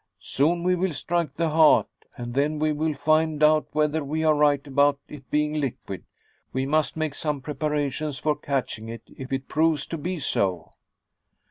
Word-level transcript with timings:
"Soon 0.17 0.63
we 0.63 0.73
will 0.75 0.93
strike 0.93 1.35
the 1.35 1.49
heart, 1.49 1.85
and 2.17 2.33
then 2.33 2.57
we 2.57 2.71
will 2.71 2.95
find 2.95 3.43
out 3.43 3.67
whether 3.71 4.03
we 4.03 4.23
are 4.23 4.33
right 4.33 4.65
about 4.65 4.97
it 5.07 5.29
being 5.29 5.53
liquid. 5.53 6.05
We 6.51 6.65
must 6.65 6.97
make 6.97 7.13
some 7.13 7.39
preparations 7.39 8.17
for 8.17 8.35
catching 8.35 8.89
it, 8.89 9.03
if 9.15 9.31
it 9.31 9.47
proves 9.47 9.85
to 9.85 9.99
be 9.99 10.17
so." 10.17 10.71